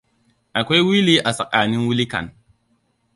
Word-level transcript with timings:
Akwai 0.59 0.81
wili 0.89 1.13
a 1.27 1.29
tsakanin 1.35 1.83
wilikan. 1.87 2.25